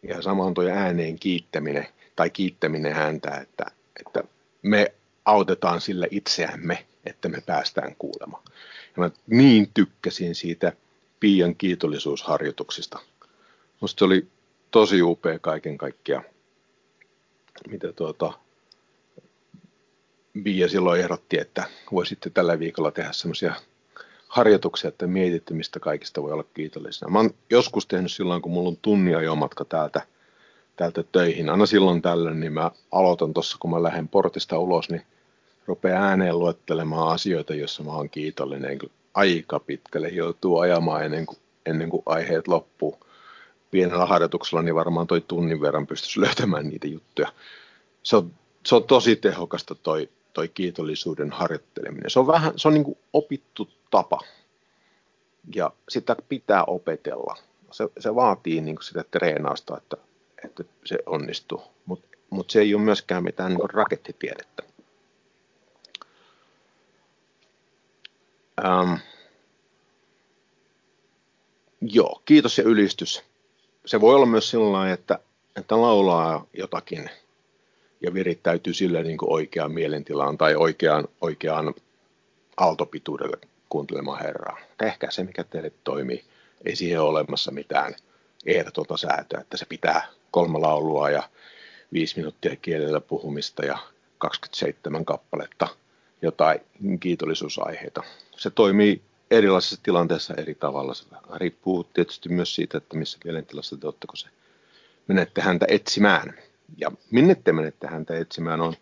Ja 0.04 0.22
samoin 0.22 0.54
tuo 0.54 0.64
ääneen 0.64 1.20
kiittäminen 1.20 1.88
tai 2.16 2.30
kiittäminen 2.30 2.94
häntä, 2.94 3.36
että, 3.36 3.66
että 4.00 4.24
me 4.62 4.94
autetaan 5.26 5.82
sillä 5.82 6.08
itseämme, 6.12 6.86
että 7.06 7.30
me 7.30 7.42
päästään 7.46 7.96
kuulemaan. 8.00 8.44
Ja 8.98 9.04
mä 9.04 9.12
niin 9.28 9.70
tykkäsin 9.74 10.36
siitä 10.36 10.74
Pian 11.20 11.56
kiitollisuusharjoituksista. 11.56 13.00
Musta 13.82 14.00
se 14.00 14.06
oli 14.06 14.28
tosi 14.72 15.02
upea 15.02 15.40
kaiken 15.40 15.78
kaikkiaan, 15.78 16.24
mitä 17.70 17.94
tuota, 17.94 18.34
Bia 20.44 20.70
silloin 20.70 21.02
ehdotti, 21.02 21.40
että 21.40 21.64
voisitte 21.92 22.30
tällä 22.30 22.60
viikolla 22.60 22.92
tehdä 22.92 23.12
semmoisia 23.12 23.56
harjoituksia, 24.28 24.88
että 24.88 25.08
mietitte, 25.08 25.54
mistä 25.54 25.80
kaikista 25.80 26.24
voi 26.24 26.32
olla 26.32 26.46
kiitollisena. 26.54 27.12
Mä 27.12 27.20
oon 27.20 27.30
joskus 27.50 27.88
tehnyt 27.88 28.12
silloin, 28.12 28.42
kun 28.42 28.52
mulla 28.52 28.70
on 28.70 28.78
tunnia 28.82 29.22
jo 29.22 29.36
matka 29.36 29.66
täältä, 29.66 30.02
täältä 30.76 31.04
töihin. 31.12 31.50
Aina 31.50 31.66
silloin 31.66 32.02
tällöin, 32.02 32.40
niin 32.40 32.54
mä 32.54 32.72
aloitan 32.92 33.34
tuossa, 33.34 33.58
kun 33.60 33.72
mä 33.72 33.84
lähden 33.84 34.08
portista 34.08 34.60
ulos, 34.60 34.90
niin 34.90 35.02
rupeaa 35.66 36.04
ääneen 36.04 36.40
luettelemaan 36.40 37.14
asioita, 37.14 37.56
joissa 37.56 37.84
mä 37.84 37.92
oon 37.92 38.10
kiitollinen. 38.10 38.80
Aika 39.14 39.60
pitkälle 39.60 40.10
joutuu 40.10 40.60
ajamaan 40.60 41.06
ennen 41.06 41.26
kuin, 41.26 41.38
ennen 41.66 41.90
kuin 41.90 42.04
aiheet 42.06 42.48
loppuu 42.48 43.00
pienellä 43.72 44.06
harjoituksella 44.06 44.62
niin 44.62 44.76
varmaan 44.76 45.08
toi 45.08 45.22
tunnin 45.22 45.62
verran 45.62 45.88
pystyisi 45.88 46.22
löytämään 46.22 46.70
niitä 46.70 46.88
juttuja. 46.88 47.34
Se 48.04 48.16
on, 48.16 48.32
se 48.66 48.76
on 48.76 48.84
tosi 48.84 49.16
tehokasta 49.16 49.76
toi, 49.76 50.10
toi 50.34 50.48
kiitollisuuden 50.48 51.32
harjoitteleminen. 51.32 52.10
Se 52.10 52.20
on 52.20 52.28
vähän, 52.28 52.54
se 52.56 52.68
on 52.68 52.74
niin 52.74 52.84
kuin 52.84 52.98
opittu 53.14 53.70
tapa 53.92 54.20
ja 55.56 55.72
sitä 55.90 56.16
pitää 56.30 56.64
opetella. 56.64 57.38
Se, 57.72 57.90
se 58.00 58.16
vaatii 58.16 58.62
niin 58.62 58.76
kuin 58.76 58.84
sitä 58.84 59.04
treenausta, 59.12 59.78
että, 59.78 59.98
että 60.46 60.64
se 60.86 60.98
onnistuu, 61.06 61.62
mutta 61.86 62.18
mut 62.30 62.50
se 62.50 62.60
ei 62.60 62.76
ole 62.76 62.84
myöskään 62.84 63.24
mitään 63.24 63.52
niin 63.54 63.70
rakettitiedettä. 63.70 64.64
Ähm, 68.66 68.94
joo, 71.82 72.22
kiitos 72.26 72.58
ja 72.58 72.64
ylistys 72.64 73.24
se 73.88 74.02
voi 74.02 74.16
olla 74.16 74.26
myös 74.26 74.50
sellainen, 74.50 74.94
että, 74.94 75.20
että 75.56 75.82
laulaa 75.82 76.46
jotakin 76.54 77.10
ja 78.02 78.14
virittäytyy 78.14 78.74
sille 78.74 79.04
niin 79.04 79.18
kuin 79.18 79.34
oikeaan 79.34 79.72
mielentilaan 79.72 80.38
tai 80.38 80.56
oikeaan, 80.56 81.08
oikeaan 81.22 81.74
aaltopituudelle 82.58 83.38
kuuntelemaan 83.70 84.24
Herraa. 84.24 84.58
Tehkää 84.78 85.12
se, 85.12 85.24
mikä 85.24 85.44
teille 85.44 85.72
toimii. 85.84 86.24
Ei 86.66 86.76
siihen 86.76 87.02
ole 87.02 87.10
olemassa 87.10 87.52
mitään 87.52 87.96
ehdotonta 88.46 88.98
säätöä, 88.98 89.42
että 89.42 89.58
se 89.58 89.66
pitää 89.66 90.08
kolme 90.32 90.60
laulua 90.60 91.10
ja 91.10 91.24
viisi 91.94 92.18
minuuttia 92.18 92.56
kielellä 92.56 93.02
puhumista 93.02 93.66
ja 93.66 93.78
27 94.18 95.06
kappaletta 95.06 95.68
jotain 96.22 96.60
kiitollisuusaiheita. 97.00 98.04
Se 98.38 98.50
toimii 98.50 99.02
erilaisissa 99.32 99.84
tilanteissa 99.84 100.34
eri 100.34 100.56
tavalla. 100.56 100.94
Se 100.94 101.06
riippuu 101.36 101.84
tietysti 101.84 102.30
myös 102.30 102.56
siitä, 102.56 102.78
että 102.78 102.98
missä 102.98 103.18
kielentilassa 103.22 103.78
te 103.78 103.88
olette, 103.88 104.08
kun 104.08 104.18
se 104.18 104.28
menette 105.08 105.42
häntä 105.42 105.66
etsimään. 105.70 106.34
Ja 106.78 106.92
minne 107.12 107.36
te 107.36 107.54
menette 107.54 107.88
häntä 107.88 108.18
etsimään 108.18 108.62
on 108.62 108.74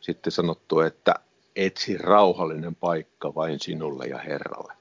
sitten 0.00 0.32
sanottu, 0.32 0.80
että 0.80 1.14
etsi 1.56 1.98
rauhallinen 1.98 2.74
paikka 2.74 3.34
vain 3.34 3.60
sinulle 3.60 4.04
ja 4.04 4.18
Herralle. 4.18 4.72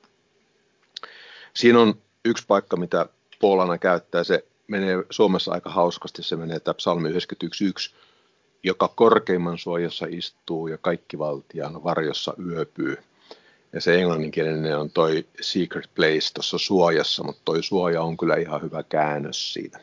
Siinä 1.53 1.79
on 1.79 2.01
yksi 2.25 2.43
paikka, 2.47 2.77
mitä 2.77 3.05
Puolana 3.39 3.77
käyttää. 3.77 4.23
Se 4.23 4.45
menee 4.67 5.03
Suomessa 5.09 5.51
aika 5.51 5.69
hauskasti. 5.69 6.23
Se 6.23 6.35
menee 6.35 6.59
tämä 6.59 6.73
psalmi 6.73 7.09
91.1, 7.09 7.15
joka 8.63 8.87
korkeimman 8.87 9.57
suojassa 9.57 10.05
istuu 10.09 10.67
ja 10.67 10.77
kaikki 10.77 11.19
valtiaan 11.19 11.83
varjossa 11.83 12.33
yöpyy. 12.45 12.97
Ja 13.73 13.81
se 13.81 13.95
englanninkielinen 13.95 14.77
on 14.77 14.89
toi 14.91 15.25
secret 15.41 15.89
place 15.95 16.33
tuossa 16.33 16.57
suojassa, 16.57 17.23
mutta 17.23 17.41
toi 17.45 17.63
suoja 17.63 18.01
on 18.01 18.17
kyllä 18.17 18.35
ihan 18.35 18.61
hyvä 18.61 18.83
käännös 18.83 19.53
siitä. 19.53 19.79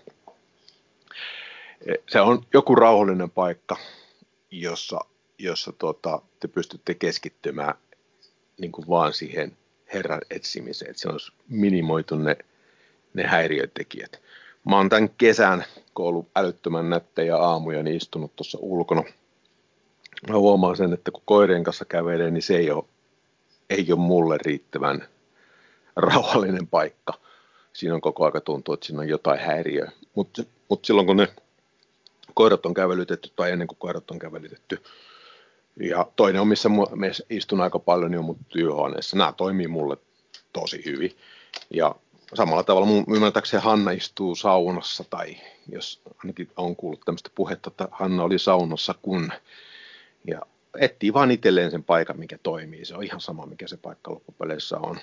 Se 2.09 2.20
on 2.20 2.42
joku 2.52 2.75
rauhallinen 2.75 3.30
paikka, 3.30 3.76
jossa, 4.50 5.00
jossa 5.38 5.73
tuota, 5.73 6.23
te 6.40 6.49
pystytte 6.49 6.94
keskittymään 6.94 7.75
niin 8.61 8.73
kuin 8.73 8.88
vaan 8.88 9.12
siihen 9.12 9.56
Herran 9.94 10.20
etsimiseen, 10.30 10.90
että 10.90 11.02
se 11.02 11.09
on 11.09 11.18
minimoitu 11.49 12.16
ne, 12.16 12.37
ne 13.14 13.23
häiriötekijät. 13.26 14.23
Mä 14.64 14.76
oon 14.76 14.88
tämän 14.88 15.11
kesän, 15.18 15.64
kun 15.94 16.06
ollut 16.06 16.28
älyttömän 16.37 16.90
nättejä 16.90 17.37
aamuja, 17.37 17.82
niin 17.82 17.97
istunut 17.97 18.37
tuossa 18.37 18.59
ulkona. 18.61 19.02
Mä 20.28 20.38
huomaan 20.38 20.76
sen, 20.76 20.92
että 20.92 21.11
kun 21.11 21.23
koirien 21.25 21.64
kanssa 21.64 21.85
kävelee, 21.85 22.30
niin 22.30 22.42
se 22.42 22.56
ei 22.56 22.70
ole, 22.70 22.85
ei 23.70 23.86
ole 23.92 24.00
mulle 24.00 24.38
riittävän 24.44 25.08
rauhallinen 25.96 26.66
paikka. 26.66 27.12
Siinä 27.72 27.94
on 27.94 28.00
koko 28.00 28.24
aika 28.24 28.40
tuntuu, 28.40 28.74
että 28.74 28.86
siinä 28.86 29.00
on 29.00 29.08
jotain 29.08 29.40
häiriöä. 29.40 29.92
Mutta 30.14 30.42
mut 30.68 30.84
silloin 30.84 31.06
kun 31.06 31.16
ne 31.16 31.28
koirat 32.34 32.66
on 32.66 32.74
kävelytetty 32.74 33.32
tai 33.36 33.50
ennen 33.50 33.68
kuin 33.68 33.78
koirat 33.78 34.10
on 34.10 34.18
kävelytetty, 34.18 34.82
ja 35.76 36.06
toinen 36.16 36.40
on, 36.40 36.48
missä 36.48 36.68
me 36.94 37.10
istun 37.30 37.60
aika 37.60 37.78
paljon, 37.78 38.10
niin 38.10 38.18
on 38.18 38.24
mun 38.24 38.38
työhuoneessa. 38.48 39.16
Nämä 39.16 39.32
toimii 39.32 39.68
mulle 39.68 39.96
tosi 40.52 40.84
hyvin. 40.84 41.16
Ja 41.70 41.94
samalla 42.34 42.62
tavalla 42.62 42.86
mun 42.86 43.04
ymmärtääkseni 43.14 43.62
Hanna 43.62 43.90
istuu 43.90 44.34
saunassa, 44.34 45.04
tai 45.10 45.36
jos 45.72 46.00
ainakin 46.24 46.48
on 46.56 46.76
kuullut 46.76 47.00
tämmöistä 47.04 47.30
puhetta, 47.34 47.70
että 47.70 47.88
Hanna 47.90 48.22
oli 48.22 48.38
saunassa 48.38 48.94
kun, 49.02 49.32
ja 50.26 50.40
etsii 50.78 51.12
vaan 51.12 51.30
itselleen 51.30 51.70
sen 51.70 51.84
paikan, 51.84 52.18
mikä 52.18 52.38
toimii. 52.42 52.84
Se 52.84 52.96
on 52.96 53.04
ihan 53.04 53.20
sama, 53.20 53.46
mikä 53.46 53.66
se 53.66 53.76
paikka 53.76 54.10
loppupeleissä 54.10 54.78
on. 54.78 54.98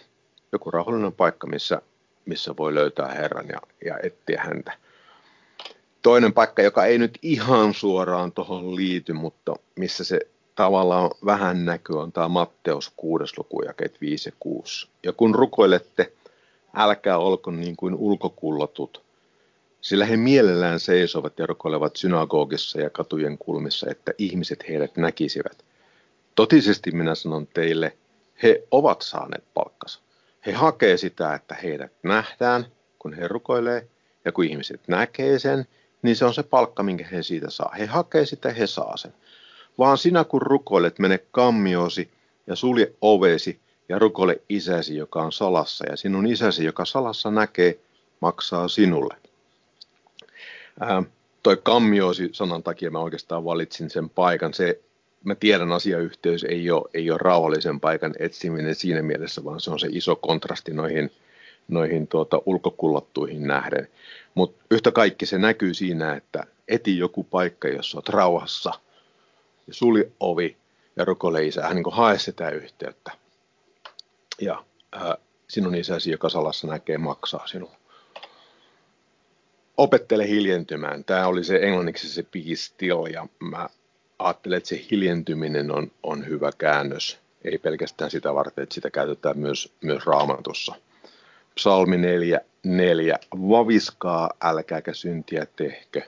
Joku 0.51 0.71
rauhallinen 0.71 1.13
paikka, 1.13 1.47
missä, 1.47 1.81
missä 2.25 2.57
voi 2.57 2.75
löytää 2.75 3.07
Herran 3.07 3.47
ja, 3.47 3.61
ja 3.85 3.99
etsiä 4.03 4.41
häntä. 4.45 4.73
Toinen 6.01 6.33
paikka, 6.33 6.61
joka 6.61 6.85
ei 6.85 6.97
nyt 6.97 7.19
ihan 7.21 7.73
suoraan 7.73 8.31
tuohon 8.31 8.75
liity, 8.75 9.13
mutta 9.13 9.55
missä 9.75 10.03
se 10.03 10.19
tavallaan 10.55 11.11
vähän 11.25 11.65
näkyy, 11.65 11.99
on 12.01 12.11
tämä 12.11 12.27
Matteus 12.27 12.93
6. 12.97 13.33
luku, 13.37 13.61
jakeet 13.61 14.01
5 14.01 14.29
ja 14.29 14.33
6. 14.39 14.87
Ja 15.03 15.13
kun 15.13 15.35
rukoilette, 15.35 16.13
älkää 16.75 17.17
olko 17.17 17.51
niin 17.51 17.75
kuin 17.75 17.95
ulkokullatut, 17.95 19.06
sillä 19.81 20.05
he 20.05 20.17
mielellään 20.17 20.79
seisovat 20.79 21.39
ja 21.39 21.45
rukoilevat 21.45 21.95
synagogissa 21.95 22.81
ja 22.81 22.89
katujen 22.89 23.37
kulmissa, 23.37 23.87
että 23.89 24.11
ihmiset 24.17 24.65
heidät 24.69 24.97
näkisivät. 24.97 25.65
Totisesti 26.35 26.91
minä 26.91 27.15
sanon 27.15 27.47
teille, 27.47 27.97
he 28.43 28.63
ovat 28.71 29.01
saaneet 29.01 29.43
palkkansa. 29.53 29.99
He 30.45 30.51
hakee 30.51 30.97
sitä, 30.97 31.33
että 31.33 31.55
heidät 31.63 31.91
nähdään, 32.03 32.65
kun 32.99 33.13
he 33.13 33.27
rukoilee, 33.27 33.87
ja 34.25 34.31
kun 34.31 34.45
ihmiset 34.45 34.81
näkee 34.87 35.39
sen, 35.39 35.65
niin 36.01 36.15
se 36.15 36.25
on 36.25 36.33
se 36.33 36.43
palkka, 36.43 36.83
minkä 36.83 37.05
he 37.11 37.23
siitä 37.23 37.49
saa. 37.49 37.75
He 37.79 37.85
hakee 37.85 38.25
sitä, 38.25 38.51
he 38.51 38.67
saa 38.67 38.97
sen. 38.97 39.13
Vaan 39.77 39.97
sinä 39.97 40.23
kun 40.23 40.41
rukoilet, 40.41 40.99
mene 40.99 41.19
kammiosi 41.31 42.09
ja 42.47 42.55
sulje 42.55 42.93
ovesi 43.01 43.59
ja 43.89 43.99
rukoile 43.99 44.41
isäsi, 44.49 44.95
joka 44.95 45.21
on 45.21 45.31
salassa, 45.31 45.85
ja 45.89 45.97
sinun 45.97 46.27
isäsi, 46.27 46.65
joka 46.65 46.85
salassa 46.85 47.31
näkee, 47.31 47.79
maksaa 48.19 48.67
sinulle. 48.67 49.15
Ää, 50.79 51.03
toi 51.43 51.57
kammiosi 51.63 52.29
sanan 52.31 52.63
takia 52.63 52.91
mä 52.91 52.99
oikeastaan 52.99 53.45
valitsin 53.45 53.89
sen 53.89 54.09
paikan. 54.09 54.53
Se, 54.53 54.79
mä 55.23 55.35
tiedän 55.35 55.71
asiayhteys 55.71 56.43
ei 56.43 56.71
ole, 56.71 56.89
ei 56.93 57.11
ole 57.11 57.19
rauhallisen 57.21 57.79
paikan 57.79 58.13
etsiminen 58.19 58.75
siinä 58.75 59.01
mielessä, 59.01 59.43
vaan 59.43 59.59
se 59.59 59.71
on 59.71 59.79
se 59.79 59.87
iso 59.91 60.15
kontrasti 60.15 60.73
noihin, 60.73 61.11
noihin 61.67 62.07
tuota, 62.07 62.41
ulkokullattuihin 62.45 63.47
nähden. 63.47 63.87
Mutta 64.35 64.65
yhtä 64.71 64.91
kaikki 64.91 65.25
se 65.25 65.37
näkyy 65.37 65.73
siinä, 65.73 66.13
että 66.13 66.43
eti 66.67 66.97
joku 66.97 67.23
paikka, 67.23 67.67
jossa 67.67 67.97
olet 67.97 68.09
rauhassa 68.09 68.71
ja 69.67 69.73
sulje 69.73 70.11
ovi 70.19 70.57
ja 70.95 71.05
rukoile 71.05 71.45
isää, 71.45 71.73
niin 71.73 71.83
hae 71.91 72.19
sitä 72.19 72.49
yhteyttä 72.49 73.11
ja 74.41 74.63
ää, 74.91 75.17
sinun 75.47 75.75
isäsi, 75.75 76.11
joka 76.11 76.29
salassa 76.29 76.67
näkee, 76.67 76.97
maksaa 76.97 77.47
sinua. 77.47 77.75
Opettele 79.77 80.27
hiljentymään. 80.27 81.03
Tämä 81.03 81.27
oli 81.27 81.43
se 81.43 81.59
englanniksi 81.61 82.09
se 82.09 82.23
be 82.23 82.39
still, 82.55 83.05
ja 83.05 83.27
mä 83.39 83.69
ajattelen, 84.19 84.57
että 84.57 84.69
se 84.69 84.81
hiljentyminen 84.91 85.71
on, 85.71 85.91
on 86.03 86.27
hyvä 86.27 86.51
käännös. 86.57 87.19
Ei 87.43 87.57
pelkästään 87.57 88.11
sitä 88.11 88.33
varten, 88.33 88.63
että 88.63 88.75
sitä 88.75 88.89
käytetään 88.89 89.39
myös, 89.39 89.73
myös 89.81 90.05
raamatussa. 90.05 90.75
Psalmi 91.55 91.97
4, 91.97 92.39
4. 92.63 93.19
Vaviskaa, 93.35 94.29
älkääkä 94.41 94.93
syntiä 94.93 95.47
tehkö. 95.55 96.01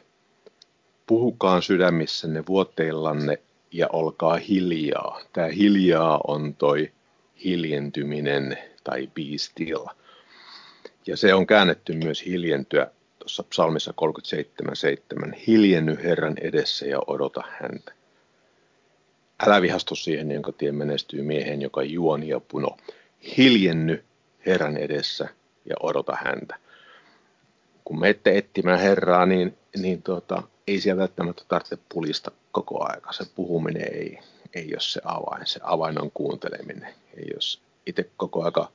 Puhukaan 1.07 1.61
sydämissänne 1.61 2.43
vuoteillanne 2.47 3.37
ja 3.71 3.87
olkaa 3.93 4.37
hiljaa. 4.37 5.21
Tämä 5.33 5.47
hiljaa 5.47 6.19
on 6.27 6.55
toi 6.55 6.91
hiljentyminen 7.43 8.57
tai 8.83 9.07
be 9.07 9.37
still. 9.37 9.85
Ja 11.07 11.17
se 11.17 11.33
on 11.33 11.47
käännetty 11.47 11.93
myös 11.93 12.25
hiljentyä 12.25 12.91
tuossa 13.29 13.43
psalmissa 13.43 13.93
37.7. 15.25 15.35
Hiljenny 15.47 15.97
Herran 16.03 16.35
edessä 16.41 16.85
ja 16.85 16.99
odota 17.07 17.43
häntä. 17.59 17.91
Älä 19.45 19.61
vihastu 19.61 19.95
siihen, 19.95 20.31
jonka 20.31 20.51
tien 20.51 20.75
menestyy 20.75 21.21
miehen, 21.21 21.61
joka 21.61 21.83
juoni 21.83 22.27
ja 22.27 22.39
puno. 22.39 22.77
Hiljenny 23.37 24.03
Herran 24.45 24.77
edessä 24.77 25.29
ja 25.65 25.75
odota 25.79 26.17
häntä. 26.25 26.55
Kun 27.83 27.99
menette 27.99 28.37
etsimään 28.37 28.79
Herraa, 28.79 29.25
niin, 29.25 29.57
niin 29.77 30.01
tuota, 30.01 30.43
ei 30.67 30.81
siellä 30.81 30.99
välttämättä 30.99 31.43
tarvitse 31.47 31.77
pulista 31.93 32.31
koko 32.51 32.83
aika. 32.91 33.13
Se 33.13 33.25
puhuminen 33.35 33.93
ei, 33.93 34.19
ei 34.53 34.73
ole 34.73 34.81
se 34.81 35.01
avain. 35.03 35.47
Se 35.47 35.59
avain 35.63 36.01
on 36.01 36.11
kuunteleminen. 36.13 36.93
Ja 37.17 37.23
jos 37.33 37.61
itse 37.85 38.09
koko 38.17 38.43
aika 38.43 38.71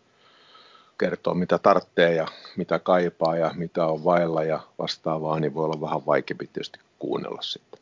kertoo, 0.99 1.35
mitä 1.35 1.59
tarvitsee 1.59 2.15
ja 2.15 2.27
mitä 2.57 2.79
kaipaa 2.79 3.37
ja 3.37 3.51
mitä 3.55 3.87
on 3.87 4.05
vailla 4.05 4.45
ja 4.45 4.61
vastaavaa, 4.79 5.41
niin 5.41 5.55
voi 5.55 5.65
olla 5.65 5.81
vähän 5.81 6.07
vaikeampi 6.07 6.47
tietysti 6.47 6.79
kuunnella 6.99 7.43
sitten. 7.43 7.81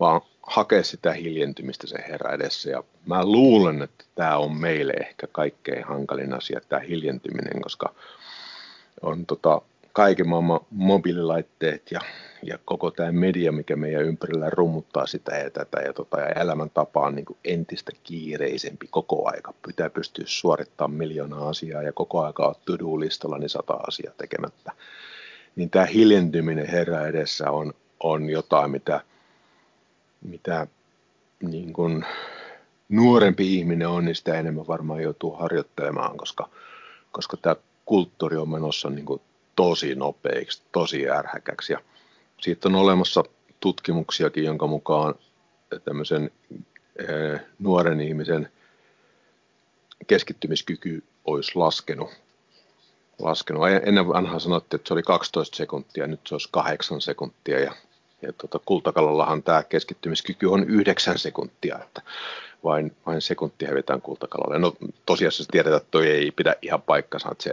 Vaan 0.00 0.20
hakea 0.42 0.82
sitä 0.82 1.12
hiljentymistä 1.12 1.86
se 1.86 1.96
herra 2.08 2.32
edessä. 2.32 2.70
Ja 2.70 2.84
mä 3.06 3.24
luulen, 3.24 3.82
että 3.82 4.04
tämä 4.14 4.36
on 4.36 4.56
meille 4.56 4.92
ehkä 4.92 5.26
kaikkein 5.32 5.84
hankalin 5.84 6.34
asia, 6.34 6.60
tämä 6.68 6.80
hiljentyminen, 6.80 7.62
koska 7.62 7.94
on 9.02 9.26
tota, 9.26 9.62
kaiken 9.94 10.28
maailman 10.28 10.60
mobiililaitteet 10.70 11.90
ja, 11.90 12.00
ja 12.42 12.58
koko 12.64 12.90
tämä 12.90 13.12
media, 13.12 13.52
mikä 13.52 13.76
meidän 13.76 14.04
ympärillä 14.04 14.50
rummuttaa 14.50 15.06
sitä 15.06 15.36
ja 15.36 15.50
tätä 15.50 15.80
ja, 15.80 15.92
tota, 15.92 16.20
ja 16.20 16.28
elämäntapa 16.28 17.00
on 17.00 17.14
niin 17.14 17.26
entistä 17.44 17.92
kiireisempi 18.02 18.86
koko 18.90 19.28
aika. 19.28 19.54
Pitää 19.66 19.90
pystyä 19.90 20.24
suorittamaan 20.26 20.98
miljoonaa 20.98 21.48
asiaa 21.48 21.82
ja 21.82 21.92
koko 21.92 22.22
aika 22.24 22.46
on 22.46 22.54
to-do-listalla 22.64 23.38
niin 23.38 23.48
sata 23.48 23.72
asiaa 23.88 24.14
tekemättä. 24.18 24.72
Niin 25.56 25.70
tämä 25.70 25.86
hiljentyminen 25.86 26.66
herra 26.66 27.06
edessä 27.06 27.50
on, 27.50 27.72
on 28.00 28.30
jotain, 28.30 28.70
mitä, 28.70 29.00
mitä 30.22 30.66
niin 31.42 31.72
kuin 31.72 32.04
nuorempi 32.88 33.54
ihminen 33.54 33.88
on, 33.88 34.04
niin 34.04 34.16
sitä 34.16 34.34
enemmän 34.34 34.66
varmaan 34.66 35.02
joutuu 35.02 35.32
harjoittelemaan, 35.32 36.16
koska, 36.16 36.48
koska 37.12 37.36
tämä 37.36 37.56
kulttuuri 37.84 38.36
on 38.36 38.48
menossa 38.48 38.90
niin 38.90 39.06
kuin 39.06 39.20
tosi 39.56 39.94
nopeiksi, 39.94 40.62
tosi 40.72 41.10
ärhäkäksi. 41.10 41.72
Ja 41.72 41.78
siitä 42.40 42.68
on 42.68 42.74
olemassa 42.74 43.24
tutkimuksiakin, 43.60 44.44
jonka 44.44 44.66
mukaan 44.66 45.14
tämmöisen 45.84 46.30
nuoren 47.58 48.00
ihmisen 48.00 48.48
keskittymiskyky 50.06 51.02
olisi 51.24 51.52
laskenut. 51.54 52.10
laskenut. 53.18 53.62
Ennen 53.86 54.08
vanhaa 54.08 54.38
sanottiin, 54.38 54.78
että 54.78 54.88
se 54.88 54.94
oli 54.94 55.02
12 55.02 55.56
sekuntia, 55.56 56.06
nyt 56.06 56.20
se 56.26 56.34
olisi 56.34 56.48
8 56.50 57.00
sekuntia 57.00 57.60
ja, 57.60 57.72
ja 58.22 58.32
tuota, 58.32 58.60
kultakalallahan 58.64 59.42
tämä 59.42 59.62
keskittymiskyky 59.62 60.46
on 60.46 60.64
9 60.64 61.18
sekuntia, 61.18 61.78
että 61.82 62.02
vain, 62.64 62.96
vain 63.06 63.22
sekuntia 63.22 63.68
hävitään 63.68 64.02
kultakalalle. 64.02 64.58
No 64.58 64.72
tosiasiassa 65.06 65.52
tiedetään, 65.52 65.76
että 65.76 65.90
toi 65.90 66.10
ei 66.10 66.30
pidä 66.30 66.54
ihan 66.62 66.82
paikkansa, 66.82 67.28
että 67.32 67.44
se, 67.44 67.52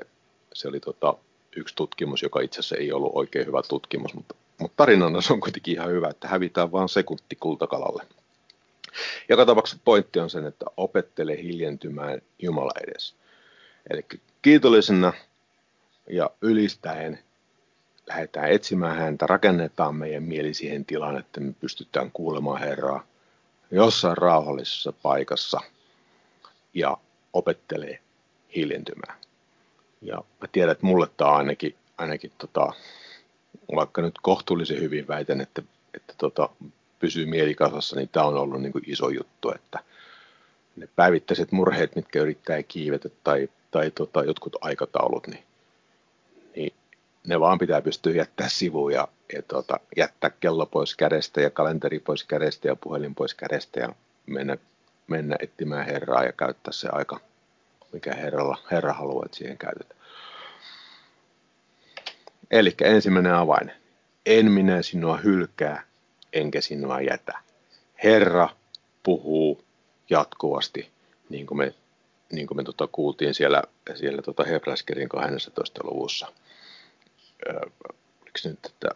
se 0.54 0.68
oli 0.68 0.80
tota, 0.80 1.16
yksi 1.56 1.76
tutkimus, 1.76 2.24
joka 2.24 2.42
itse 2.42 2.60
asiassa 2.60 2.76
ei 2.76 2.92
ollut 2.92 3.12
oikein 3.16 3.48
hyvä 3.48 3.62
tutkimus, 3.70 4.14
mutta, 4.14 4.36
mutta 4.58 4.76
tarinana 4.78 5.22
se 5.22 5.34
on 5.34 5.40
kuitenkin 5.40 5.74
ihan 5.74 5.92
hyvä, 5.92 6.10
että 6.10 6.28
hävitään 6.28 6.72
vain 6.72 6.90
sekunti 6.90 7.36
kultakalalle. 7.40 8.04
Joka 9.30 9.46
tapauksessa 9.46 9.82
pointti 9.86 10.20
on 10.20 10.30
sen, 10.30 10.46
että 10.46 10.66
opettele 10.78 11.38
hiljentymään 11.44 12.22
Jumala 12.40 12.72
edessä. 12.84 13.16
Eli 13.90 14.06
kiitollisena 14.42 15.14
ja 16.10 16.30
ylistäen 16.42 17.20
lähdetään 18.08 18.52
etsimään 18.52 18.98
häntä, 18.98 19.28
rakennetaan 19.28 19.96
meidän 19.96 20.24
mieli 20.24 20.54
siihen 20.54 20.86
tilaan, 20.86 21.18
että 21.18 21.40
me 21.40 21.54
pystytään 21.60 22.12
kuulemaan 22.12 22.60
Herraa 22.60 23.08
jossain 23.72 24.18
rauhallisessa 24.18 24.94
paikassa 24.94 25.60
ja 26.74 26.98
opettelee 27.34 28.00
hiljentymään. 28.56 29.18
Ja 30.02 30.24
mä 30.42 30.48
tiedän, 30.52 30.72
että 30.72 30.86
mulle 30.86 31.08
tämä 31.18 31.32
ainakin, 31.32 31.76
ainakin 31.98 32.32
tota, 32.38 32.74
vaikka 33.76 34.02
nyt 34.02 34.16
kohtuullisen 34.22 34.82
hyvin 34.82 35.08
väitän, 35.08 35.42
että, 35.42 35.62
että 35.94 36.14
tota, 36.18 36.50
pysyy 37.00 37.26
mielikasassa, 37.26 37.96
niin 37.96 38.10
tämä 38.10 38.26
on 38.26 38.38
ollut 38.38 38.62
niin 38.62 38.72
kuin 38.72 38.84
iso 38.88 39.10
juttu, 39.10 39.52
että 39.56 39.80
ne 40.76 40.88
päivittäiset 40.96 41.52
murheet, 41.52 41.96
mitkä 41.96 42.22
yrittää 42.22 42.64
kiivetä 42.64 43.10
tai, 43.24 43.50
tai 43.72 43.92
tota, 43.92 44.24
jotkut 44.24 44.56
aikataulut, 44.62 45.28
niin, 45.28 45.44
niin 46.56 46.74
ne 47.28 47.40
vaan 47.40 47.58
pitää 47.58 47.82
pystyä 47.82 48.14
jättää 48.14 48.50
sivuun 48.50 48.94
ja, 48.94 49.08
ja 49.34 49.42
tota, 49.42 49.80
jättää 49.98 50.30
kello 50.30 50.66
pois 50.66 50.96
kädestä 50.96 51.42
ja 51.42 51.50
kalenteri 51.50 52.00
pois 52.00 52.24
kädestä 52.24 52.68
ja 52.68 52.76
puhelin 52.76 53.16
pois 53.16 53.34
kädestä 53.34 53.80
ja 53.80 53.96
mennä, 54.26 54.58
mennä 55.08 55.36
etsimään 55.40 55.86
Herraa 55.86 56.24
ja 56.24 56.32
käyttää 56.32 56.74
se 56.74 56.90
aika, 56.92 57.20
mikä 57.94 58.16
Herralla, 58.16 58.58
Herra 58.72 58.94
haluaa, 58.94 59.26
että 59.26 59.38
siihen 59.38 59.58
käytetään. 59.58 60.02
Eli 62.52 62.76
ensimmäinen 62.82 63.34
avain. 63.34 63.72
En 64.26 64.52
minä 64.52 64.82
sinua 64.82 65.18
hylkää, 65.18 65.84
enkä 66.34 66.62
sinua 66.62 67.02
jätä. 67.02 67.38
Herra 68.04 68.50
puhuu 69.04 69.64
jatkuvasti, 70.10 70.92
niin 71.30 71.46
kuin 71.46 71.58
me, 71.58 71.74
niin 72.32 72.48
kuin 72.48 72.58
me 72.58 72.64
tota 72.64 72.88
kuultiin 72.92 73.34
siellä, 73.34 73.64
siellä 73.96 74.22
tota 74.22 74.44
Hebräskerin 74.44 75.10
12. 75.10 75.82
luvussa. 75.84 76.28
Öö, 77.48 77.60
oliko 78.22 78.40
nyt, 78.44 78.66
että... 78.66 78.90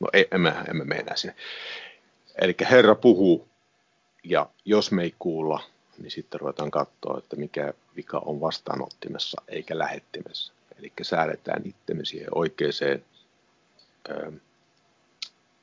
No 0.00 0.08
ei, 0.12 0.28
emme, 0.30 0.54
emme 0.68 0.84
mene 0.84 1.16
sinne. 1.16 1.36
Eli 2.40 2.54
Herra 2.70 2.94
puhuu, 2.94 3.48
ja 4.24 4.50
jos 4.64 4.92
me 4.92 5.02
ei 5.02 5.14
kuulla, 5.18 5.62
niin 5.98 6.10
sitten 6.10 6.40
ruvetaan 6.40 6.70
katsoa, 6.70 7.18
että 7.18 7.36
mikä 7.36 7.74
vika 7.96 8.18
on 8.18 8.40
vastaanottimessa 8.40 9.42
eikä 9.48 9.78
lähettimessä. 9.78 10.52
Eli 10.78 10.92
säädetään 11.02 11.62
itsemme 11.64 12.04
siihen 12.04 12.28
oikeaan 12.34 13.02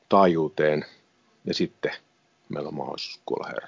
taajuuteen 0.10 0.86
ja 1.46 1.54
sitten 1.54 1.92
meillä 2.50 2.68
on 2.68 2.76
mahdollisuus 2.76 3.22
kuulla 3.26 3.48
Herra. 3.48 3.68